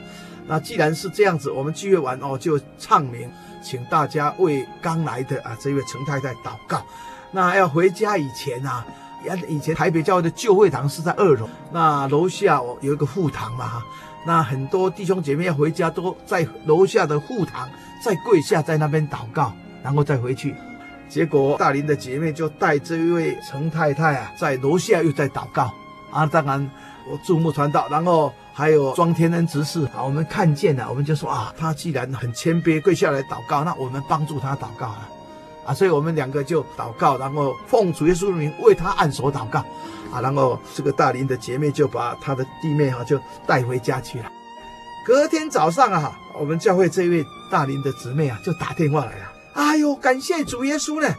[0.48, 3.32] 那既然是这样子，我们聚会完哦，就唱名，
[3.64, 6.86] 请大家为刚来的啊这位陈太太祷告。
[7.32, 8.86] 那要回家以前啊，
[9.48, 13.82] 以前台北教会的旧会堂是在二楼，那楼下哦有一个副堂嘛。
[14.26, 17.68] 那很多弟兄姐妹要回家都在楼下的副堂
[18.04, 19.52] 再跪下在那边祷告，
[19.82, 20.56] 然后再回去。
[21.10, 25.72] 结果大林的姐妹就带这一位陈太太啊，在楼下又在祷告
[26.12, 26.26] 啊。
[26.26, 26.70] 当然
[27.10, 35.10] 我注目传道，然后还有庄天恩执事啊，我们看见了，我们就说啊，他既然很谦卑，跪下来祷告，那我们帮助他祷告了，
[35.66, 39.60] 啊，所以我们两个就祷告，然后奉主耶稣的名为他按手祷告，
[40.12, 44.32] 啊，然后这个大林的姐妹就把她的弟妹哈就带回家去了。
[45.06, 51.14] 隔天早上啊，我们教会这位大林的姊妹啊就打电话来了，哎呦，感谢主耶稣呢，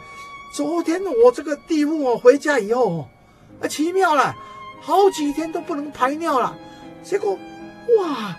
[0.55, 3.09] 昨天我这个弟父哦回家以后，
[3.61, 4.34] 啊，奇妙了。
[4.84, 6.57] 好几天都不能排尿了，
[7.05, 7.38] 结果，
[8.01, 8.36] 哇，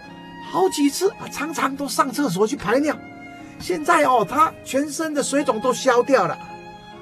[0.52, 2.94] 好几次啊，常常都上厕所去排尿。
[3.64, 6.38] 现在哦，他全身的水肿都消掉了，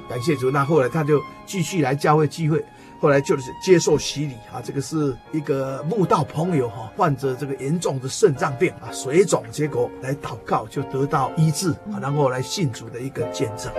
[0.08, 0.52] 感谢主。
[0.52, 2.64] 那后来他就继续来教会聚会，
[3.00, 4.62] 后来就是接受洗礼啊。
[4.64, 13.74] 这个是一个慕道朋友哈，患者这个严重的肾脏病啊，水肿，结果来祷告就得到医治，然后来信主的一个见证。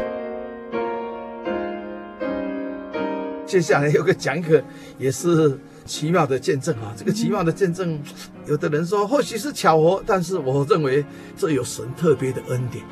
[3.47, 4.61] 接下来有个讲一个
[4.99, 8.01] 也是奇妙的见证啊，这个奇妙的见证，
[8.47, 11.05] 有的人说或许是巧合，但是我认为
[11.37, 12.85] 这有神特别的恩典。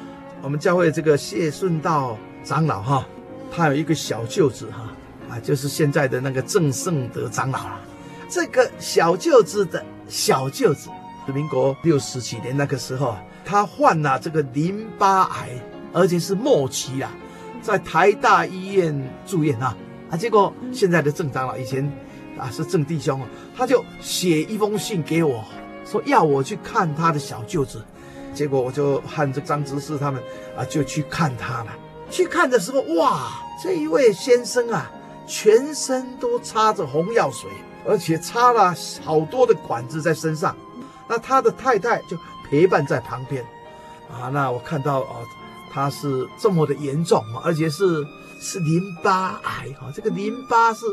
[0.42, 3.06] 我们教会这个谢顺道长老哈，
[3.50, 4.90] 他有一个小舅子哈
[5.28, 7.80] 啊，就是现在的那个郑胜德长老了。
[8.28, 10.88] 这个小舅子的小舅子，
[11.34, 15.50] 民国六十几年那个时候，他患了这个淋巴癌，
[15.92, 17.12] 而且是末期啊，
[17.60, 19.76] 在台大医院住院啊。
[20.10, 21.88] 啊，结果现在的郑长老以前
[22.40, 25.44] 啊是郑弟兄啊，他就写一封信给我，
[25.84, 27.84] 说要我去看他的小舅子。
[28.34, 30.22] 结果我就和这张执事他们
[30.56, 31.66] 啊就去看他了。
[32.10, 33.30] 去看的时候，哇，
[33.62, 34.90] 这一位先生啊，
[35.26, 37.50] 全身都插着红药水，
[37.86, 38.74] 而且插了
[39.04, 40.56] 好多的管子在身上。
[41.08, 42.16] 那他的太太就
[42.48, 43.44] 陪伴在旁边。
[44.10, 45.22] 啊，那我看到啊，
[45.72, 48.06] 他是这么的严重啊，而且是。
[48.42, 50.86] 是淋巴癌哈，这个淋巴是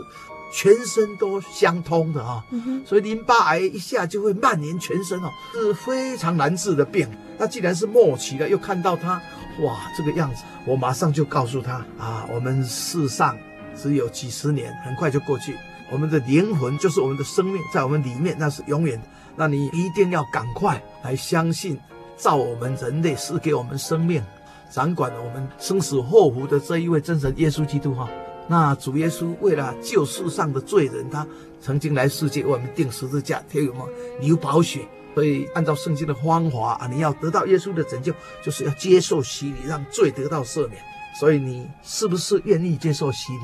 [0.52, 2.43] 全身都相通的哈，
[2.86, 7.08] 所以淋巴癌一下就会蔓延全身哦，是非常难治的病。
[7.38, 9.22] 那既然是末期了，又看到他
[9.62, 13.38] 哇这个样子，我马上就告诉他啊，我们世上
[13.76, 15.56] 只有几十年，很快就过去。
[15.91, 19.08] 我们的灵魂就是我们的生命，在我们里面那是永远的。
[19.36, 21.80] 那你一定要赶快来相信，
[22.16, 24.24] 造我们人类是给我们生命。
[24.70, 28.10] 掌管我们生死祸福的这一位真神耶稣基督哈，
[28.48, 31.28] 那主耶稣为了救世上的罪人，他
[31.62, 33.86] 曾经来世界为我们钉十字架，替我们
[34.22, 34.88] 流宝血。
[35.14, 40.82] 所以按照圣经的方法啊，你要得到耶稣的拯救，就是要接受洗礼，让罪得到赦免。
[41.20, 43.39] 所以你是不是愿意接受洗礼？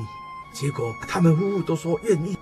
[0.52, 2.36] 结果他们夫妇都说愿意。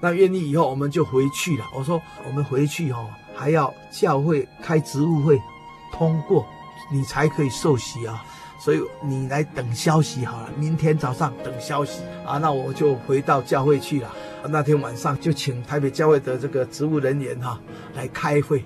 [0.00, 1.64] 那愿意以后，我们就回去了。
[1.74, 3.06] 我说我们回去哈，
[3.36, 5.40] 还要教会开职务会
[5.92, 6.46] 通过。
[6.90, 8.24] 你才可以受洗啊，
[8.58, 10.50] 所以你来等消息好了。
[10.56, 14.10] 明天早上等消息啊，那我就回到教会去了。
[14.48, 17.60] 那天晚上就请台北教会的这个职务人员哈
[17.94, 18.64] 来开会，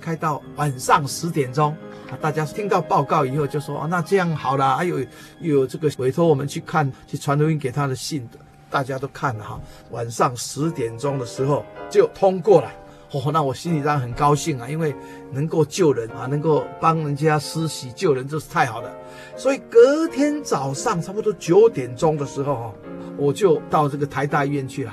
[0.00, 1.76] 开到晚上十点钟
[2.10, 2.16] 啊。
[2.20, 4.98] 大家听到报告以后就说啊，那这样好了，还有
[5.40, 8.38] 又有这个委托我们去看去传福音给他的信的，
[8.70, 9.60] 大家都看了哈。
[9.90, 12.70] 晚上十点钟的时候就通过了。
[13.14, 14.94] 哦，那我心里当然很高兴啊，因为
[15.32, 18.90] 能够救人啊，能够帮人家施洗救人，这是太好了。
[19.36, 22.74] 所以隔天早上差不多九点钟的时候，哈，
[23.16, 24.92] 我就到这个台大医院去了。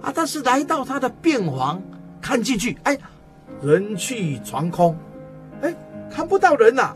[0.00, 1.82] 啊，但是来到他的病房，
[2.20, 2.96] 看进去，哎，
[3.62, 4.96] 人去床空，
[5.60, 5.74] 哎，
[6.10, 6.94] 看不到人呐。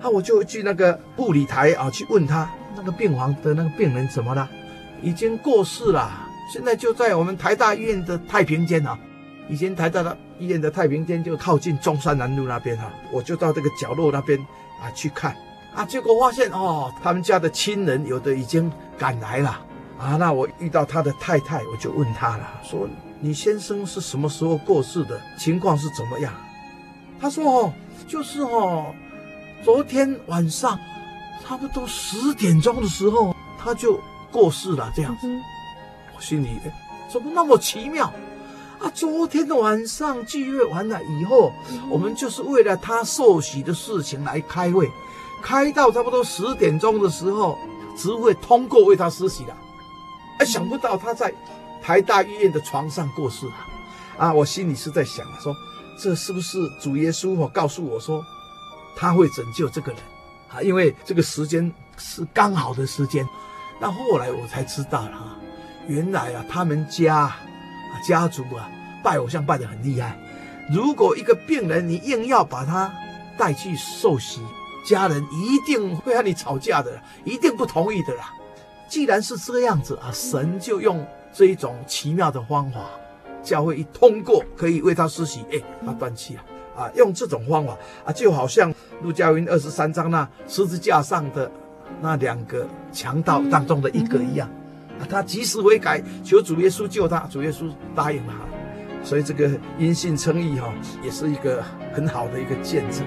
[0.00, 4.48] 啊，我就去那个护理台啊，去问他那个病房的那个病人怎么了，
[5.00, 6.10] 已经过世了，
[6.52, 8.98] 现在就在我们台大医院的太平间啊。
[9.48, 14.38] 以前台大的医院的太平间就靠近中山南路那边哈，我就到这个角落那边
[14.80, 15.36] 啊去看
[15.74, 19.50] 啊，结果发现哦，他们家的亲人有的已经赶来了
[19.98, 20.16] 啊。
[20.16, 22.88] 那我遇到他的太太，我就问他了，说
[23.20, 25.20] 你先生是什么时候过世的？
[25.38, 26.32] 情况是怎么样？
[27.20, 27.72] 他说哦，
[28.06, 28.94] 就是哦，
[29.62, 30.78] 昨天晚上
[31.44, 35.28] 差不多十点钟的时候他就过世了，这样子。
[36.14, 36.72] 我心里哎，
[37.08, 38.12] 怎么那么奇妙？
[38.82, 41.52] 啊，昨天的晚上聚会完了以后，
[41.88, 44.90] 我们就是为了他受洗的事情来开会，
[45.40, 47.56] 开到差不多十点钟的时候，
[47.96, 49.56] 职务会通过为他施洗了。
[50.40, 51.32] 哎，想不到他在
[51.80, 53.52] 台大医院的床上过世了。
[54.18, 55.54] 啊，我心里是在想说，
[55.96, 58.24] 这是不是主耶稣我告诉我说，
[58.96, 60.00] 他会拯救这个人
[60.52, 60.60] 啊？
[60.60, 63.24] 因为这个时间是刚好的时间。
[63.80, 65.36] 那后来我才知道了啊，
[65.86, 67.32] 原来啊，他们家。
[68.00, 68.70] 家族啊，
[69.02, 70.18] 拜偶像拜得很厉害。
[70.72, 72.92] 如果一个病人你硬要把他
[73.36, 74.40] 带去受洗，
[74.86, 78.32] 家人一定会和你吵架的，一定不同意的啦。
[78.88, 82.80] 既然是这样子啊，神就用这一种奇妙的方法，
[83.42, 86.42] 教会一通过可以为他施洗，哎，他断气了
[86.76, 86.90] 啊！
[86.94, 88.72] 用这种方法啊，就好像
[89.02, 91.50] 路加福音二十三章那十字架上的
[92.00, 94.61] 那两个强盗当中的一个一样，啊，
[95.08, 98.34] 他及时悔改，求主耶稣救他，主耶稣答应了，
[99.02, 100.72] 所以这个因信称义哈，
[101.02, 103.04] 也是一个很好的一个见证。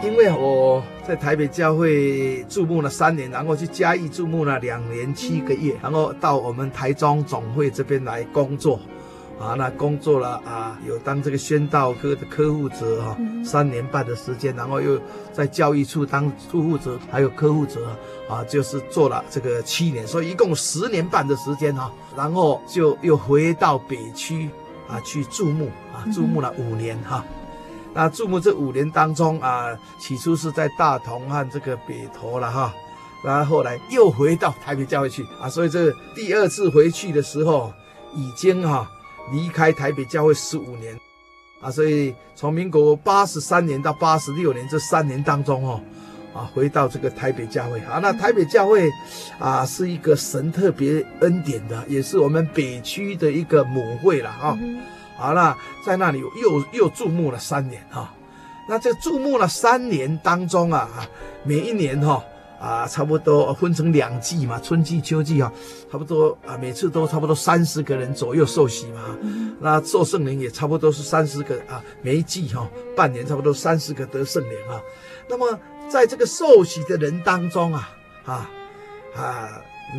[0.00, 8.80] 因为我在台北教会注目了三年，然后去嘉义注目了两年七个月，然后到我们台中总会这边来工作，
[9.40, 15.00] 啊，那工作了啊，有当这个宣道科的科护者哈，三年半的时间，然后又
[15.32, 17.96] 在教育处当处护者，还有科护者
[18.28, 24.50] 啊，就是做了这个七年，所以一共十年半的时间哈，然后就又回到北区
[24.88, 27.24] 啊去注目啊，注目了五年哈。
[27.94, 29.68] 那注目这五年当中啊，
[30.00, 32.74] 起初是在大同和这个北投了哈，
[33.24, 37.72] 然后后来又回到台北教会去啊，所以这第二次回去的时候，
[38.14, 38.90] 已经哈
[39.32, 40.98] 离开台北教会十五年。
[41.60, 45.80] 啊，所以从民国八十三年到八十六年这三年当中哦，
[46.32, 47.80] 啊回到这个台北教会。
[47.80, 48.88] 啊，那台北教会
[49.40, 54.56] 啊是一个神特别恩典的，也是我们北区的一个母会了哈。
[55.16, 58.14] 好了，在那里又又注目了三年哈，
[58.68, 60.88] 那这注目了三年当中啊，
[61.42, 62.24] 每一年哈啊，
[62.88, 65.52] 差不多分成两季嘛，春季秋季啊，
[65.90, 69.16] 差不多啊，每次都差不多三十个人左右受洗嘛，
[69.60, 74.80] 那受圣灵也差不多是三十个啊，每一季哈，半年差不多三十个得圣灵啊，
[75.28, 77.88] 那么在这个受洗的人当中啊
[78.24, 78.50] 啊
[79.16, 79.48] 啊，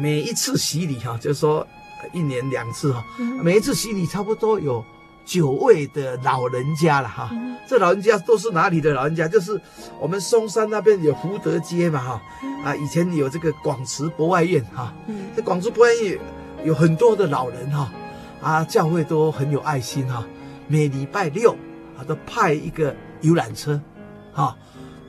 [0.01, 1.65] 每一次洗礼哈，就是说
[2.13, 3.05] 一年两次哈，
[3.41, 4.83] 每一次洗礼差不多有。
[5.29, 7.29] 九位的老人家了哈，
[7.67, 9.27] 这老人家都是哪里的老人家？
[9.27, 9.61] 就是
[10.01, 12.21] 我们嵩山那边有福德街嘛哈，
[12.65, 14.91] 啊，以前有这个广慈博爱院哈，
[15.35, 16.17] 这广慈博爱院
[16.63, 17.91] 有很多的老人哈，
[18.41, 20.25] 啊，教会都很有爱心哈，
[20.67, 21.51] 每礼拜六
[21.95, 23.79] 啊都派一个游览车，
[24.33, 24.57] 哈，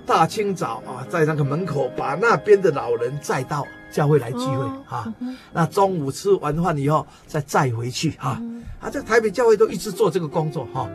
[0.05, 3.67] 大清早啊在那个门口把那边的老人载到。
[3.91, 5.13] 教会来聚会哈，
[5.53, 8.41] 那中午吃完饭以后再再回去哈，
[8.81, 10.89] 啊，在台北教会都一直做这个工作哈。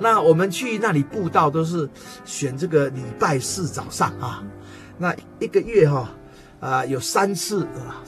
[0.00, 1.88] 那我们去那里布道都是
[2.24, 4.42] 选这个礼拜四早上啊，
[4.98, 6.10] 那一个月哈
[6.60, 7.66] 啊有三次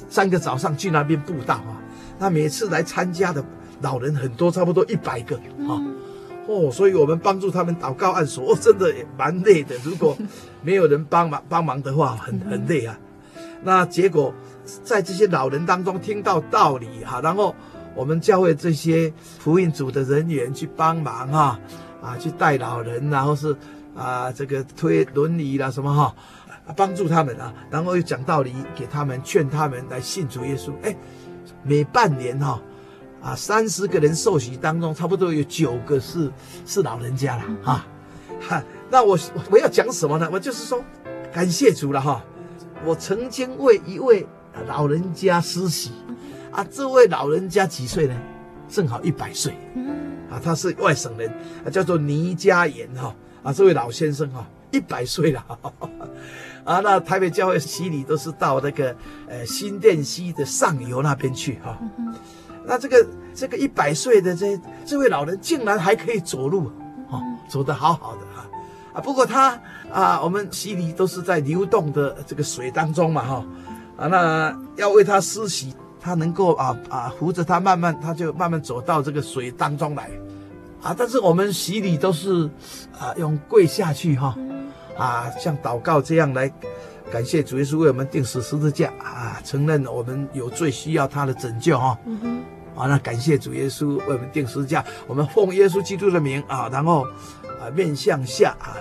[0.09, 1.81] 三个早上去那边布道啊，
[2.19, 3.45] 那每次来参加的
[3.81, 5.79] 老人很多，差不多一百个啊，
[6.49, 9.77] 哦，所以我们帮助他们祷告按手，哦，真的也蛮累的。
[9.85, 10.17] 如果
[10.63, 12.99] 没有人帮忙帮忙的话，很很累啊。
[13.67, 14.33] 那结果，
[14.85, 17.53] 在这些老人当中听到道理哈，然后
[17.97, 21.59] 我们教会这些福音组的人员去帮忙哈，
[22.01, 23.57] 啊，去带老人，然后是
[23.97, 26.15] 啊这个推轮椅啦什么哈，
[26.77, 30.71] 帮助他们啊，然后又讲道理给他们，劝他们来信主耶稣。
[30.83, 30.97] 哎，
[31.65, 32.63] 每半年哈，
[33.21, 36.31] 啊三十个人受洗当中，差不多有九个是
[36.65, 37.85] 是老人家了哈，
[38.49, 38.63] 哈。
[38.89, 39.19] 那我
[39.51, 40.31] 我要讲什么呢？
[40.33, 40.85] 我就是说，
[41.33, 42.23] 感谢主了哈。
[42.85, 44.27] 我曾经为一位
[44.67, 45.93] 老人家施洗，
[46.51, 48.15] 啊，这位老人家几岁呢？
[48.69, 49.53] 正好一百岁，
[50.29, 51.31] 啊，他是外省人，
[51.65, 55.45] 啊，叫做倪家言哈，啊，这位老先生哈，一百岁了，
[56.65, 58.95] 啊，那台北教会洗礼都是到那个
[59.29, 61.79] 呃新店溪的上游那边去哈，
[62.65, 66.73] 那这个这个一百岁的这这位老人竟然还可以走路，
[67.09, 68.45] 哦，走得好好的哈。
[68.95, 69.61] 啊，不过他
[69.93, 73.45] 啊，我们洗礼都是在流动的这个水当中嘛，哈，
[73.97, 80.11] 啊，那要为他施洗，他能够啊啊扶着他慢慢，他就慢慢走到这个水当中来，
[80.83, 82.51] 啊，但是我们洗礼都是
[82.99, 84.37] 啊用跪下去哈，
[84.99, 86.53] 啊像祷告这样来
[87.11, 91.99] 感谢主耶稣为我们定死十字架啊，承认我们有罪需要他的拯救哈，
[92.77, 97.07] 啊，那感谢主耶稣为我们定十字架，我们奉耶稣基督的名啊，然后。
[97.59, 98.77] 啊，面向下啊，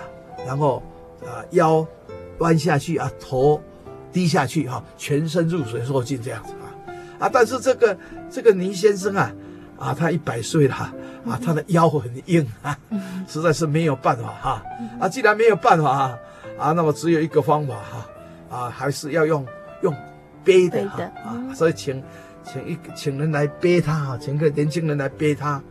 [0.46, 0.82] 然后
[1.26, 1.86] 啊腰
[2.38, 3.60] 弯下去啊，头
[4.12, 6.64] 低下去哈、啊，全身入水受浸这样子啊
[7.18, 7.30] 啊！
[7.32, 7.96] 但是这个
[8.30, 9.32] 这个倪先生啊
[9.78, 12.78] 啊，他一百岁了啊，他的腰很硬啊，
[13.26, 14.62] 实在是没有办法哈
[15.00, 15.08] 啊！
[15.08, 16.18] 既然没有办法啊，
[16.58, 18.06] 啊，那么只有一个方法哈
[18.48, 19.44] 啊，啊，还是要用
[19.82, 19.94] 用
[20.44, 22.02] 背的啊，啊，所以请
[22.44, 25.62] 请一请人来背他啊，请个年轻人来背他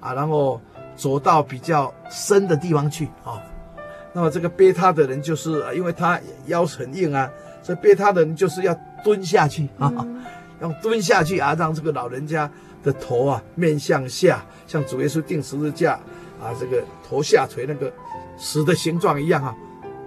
[0.00, 0.60] 啊，然后。
[0.98, 3.40] 走到比较深的地方去啊，
[4.12, 7.30] 那么这个背他的人就是，因为他腰很硬啊，
[7.62, 9.92] 所以背他的人就是要蹲下去啊，
[10.60, 12.50] 要蹲下去啊，让这个老人家
[12.82, 15.92] 的头啊面向下，像主耶稣钉十字架
[16.40, 17.92] 啊，这个头下垂那个
[18.36, 19.54] 死的形状一样啊，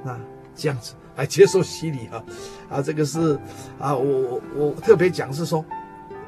[0.04, 0.20] 那
[0.56, 2.24] 这样子来接受洗礼啊，
[2.70, 3.40] 啊，这个是
[3.80, 5.64] 啊，我我我特别讲是说，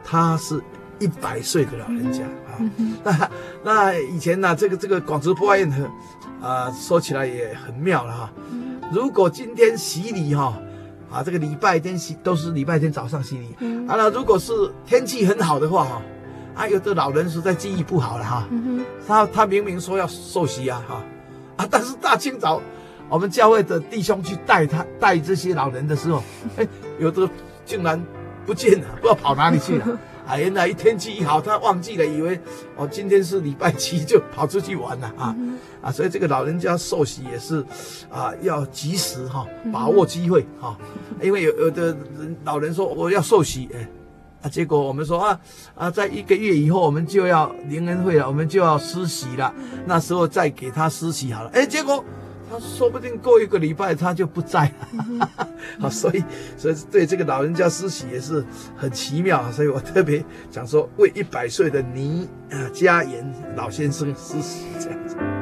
[0.04, 0.62] 他是
[1.00, 2.60] 一百岁的老人家啊，
[3.04, 3.30] 那
[3.64, 5.70] 那以前呢，这个这个广慈博爱院
[6.44, 8.34] 的啊，说起来也很妙了哈，
[8.92, 10.54] 如果今天洗礼哈，
[11.10, 13.48] 啊，这个礼拜天洗都是礼拜天早上洗礼，
[13.88, 14.52] 啊，那如果是
[14.86, 16.02] 天气很好的话哈，
[16.56, 18.48] 啊，有的老人实在记忆不好了哈，
[19.08, 21.02] 他他明明说要受洗啊哈，
[21.56, 22.62] 啊，但是大清早。
[23.10, 26.24] 我们教会的弟兄去带他带这些老人的时候，
[26.58, 26.68] 哎，
[26.98, 27.30] 有的
[27.64, 28.02] 竟然
[28.44, 29.86] 不见了，不知道跑哪里去了。
[30.26, 32.40] 啊，原来一天气一好，他忘记了，以为
[32.78, 35.36] 哦今天是礼拜七，就跑出去玩了啊
[35.82, 35.92] 啊！
[35.92, 37.64] 所以这个老人家受洗也是
[38.10, 40.78] 啊，要及时哈，把握机会哈，
[41.22, 43.88] 因为有有的人老人说我要受洗，哎
[44.44, 45.40] 啊，结果我们说啊
[45.76, 49.54] 啊，在一个月以后我们就要灵恩会了，我们就要施洗了，
[49.86, 52.04] 那时候再给他施洗好了，哎，结果。
[52.54, 55.30] 他说不定过一个礼拜他就不在了，
[55.82, 56.24] 好，所以
[56.56, 58.46] 所以对这个老人家施洗也是
[58.78, 63.26] 很奇妙，所以我特别想说为一百岁的倪啊家言
[63.56, 65.33] 老先生施洗这样子。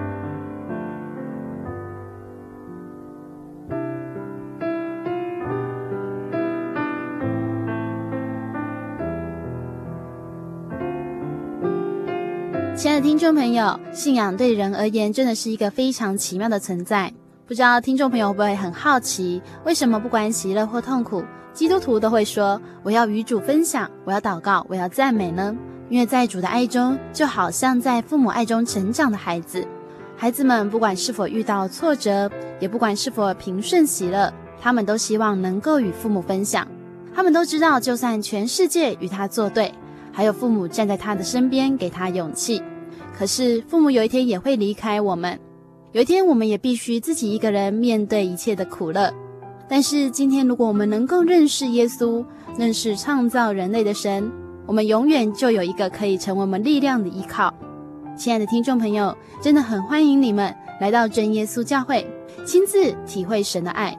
[12.82, 17.14] 亲爱的听众朋友，信仰对人而言真的是一个非常奇妙的存在。
[17.46, 21.24] 不知道听众朋友会不会很好奇，为什么不管喜乐或痛苦，
[21.54, 25.56] 基督徒都会说我要与主分享，我要祷告，我要赞美呢？
[25.90, 29.64] 因为在主的爱中，就好像在父母爱中成长的孩子。
[30.18, 32.28] 孩子们不管是否遇到挫折，
[32.60, 36.68] 也不管是否平顺喜乐，他们都希望能够与父母分享。
[37.14, 39.72] 他们都知道，就算全世界与他作对，
[40.12, 42.60] 还有父母站在他的身边，给他勇气。
[43.22, 45.40] 可是父母有一天也会离开我们，
[45.92, 49.14] 有一天我们也必须自己一个人面对一切的苦乐。
[49.70, 52.26] 但是今天，如果我们能够认识耶稣，
[52.58, 54.32] 认识创造人类的神，
[54.66, 57.54] 我们永远就有一个可以成为我们力量的依靠。
[58.18, 62.04] 亲爱的听众朋友，真的很欢迎你们来到真耶稣教会，
[62.44, 63.96] 亲自体会神的爱。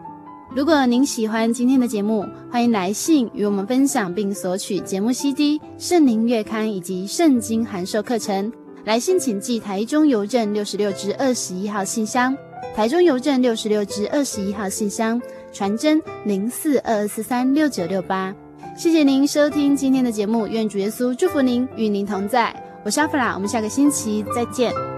[0.52, 8.52] 如果您喜欢今天的节目，欢迎来信与我们分享，并索取节目 CD、圣灵月刊以及圣经函授课程。
[8.84, 12.36] 来信请寄台中邮政六十六支二十一号信箱，
[12.74, 15.20] 台中邮政六十六支二十一号信箱，
[15.52, 18.34] 传真零四二二四三六九六八。
[18.76, 22.54] 谢谢您收听今天的节目，愿主耶稣祝福您，与您同在。
[22.84, 24.91] 我是阿弗拉，我们下个星期再见。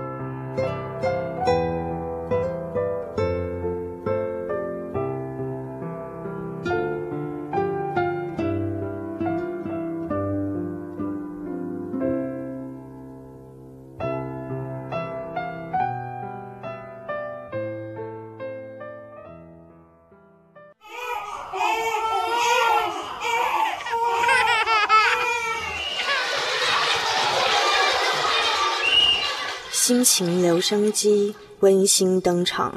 [30.17, 32.77] 情留声机温馨登场。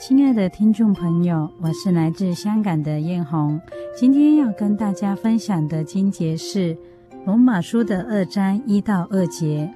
[0.00, 3.60] 亲爱的听众朋友，我是来自香港的燕红，
[3.96, 6.76] 今天要跟大家分享的经节是
[7.24, 9.72] 罗马书的二章一到二节。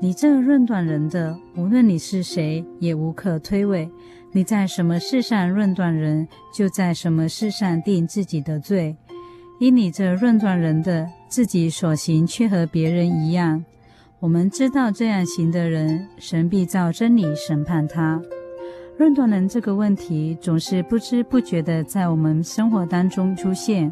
[0.00, 3.88] 你这论断人的，无论你是谁，也无可推诿。
[4.36, 8.94] 你在什么事上论断人，就在什么事上定自己的罪。
[9.58, 13.64] 因你这论断人的，自己所行却和别人一样。
[14.20, 18.20] 我们知道这样行的人，神必照真理审判他。
[18.98, 23.90] 论断人这个问题，总是不知不觉地在我们生活当中出现。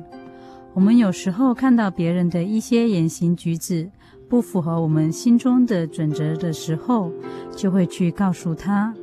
[0.75, 3.91] 我们有时候看到别人的一些言行举止
[4.29, 7.11] 不符合我们心中的准则的时候，
[7.57, 8.95] 就会去告诉他。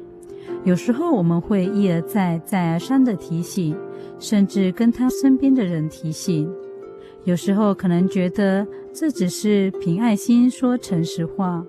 [0.64, 3.76] 有时候我们会一而再、再而三地提醒，
[4.20, 6.48] 甚至跟他身边的人提醒。
[7.24, 11.66] 有时候可能觉得这只是凭爱心说诚实话，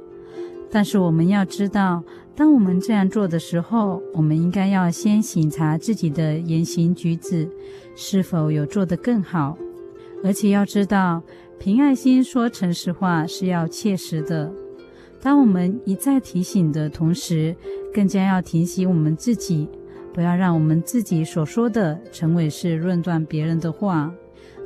[0.70, 2.02] 但是我们要知道，
[2.36, 7.48] 当我们这样做的时候，我们应该要先醒察自己的言行举止
[7.94, 9.56] 是否有做得更好，
[10.22, 11.22] 而且要知道，
[11.58, 14.52] 凭爱心说诚实话是要切实的。
[15.22, 17.54] 当我们一再提醒的同时，
[17.94, 19.68] 更加要提醒我们自己，
[20.12, 24.12] 不要让我们自己所说的成为是论断别人的话，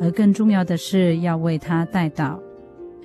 [0.01, 2.39] 而更重要的是要为他代祷。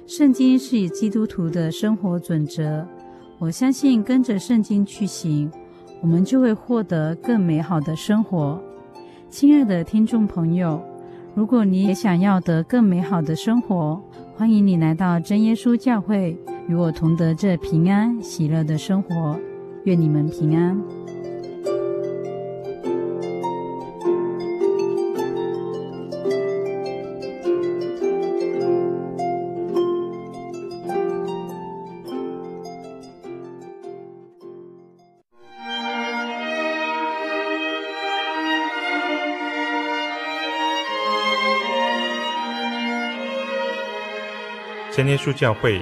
[0.07, 2.87] 圣经是以基督徒的生活准则，
[3.37, 5.51] 我相信跟着圣经去行，
[6.01, 8.63] 我们就会获得更美好的生活。
[9.29, 10.81] 亲爱的听众朋友，
[11.35, 14.01] 如果你也想要得更美好的生活，
[14.35, 16.37] 欢迎你来到真耶稣教会，
[16.67, 19.39] 与我同得这平安喜乐的生活。
[19.85, 21.01] 愿你们平安。
[44.91, 45.81] 真耶稣教会，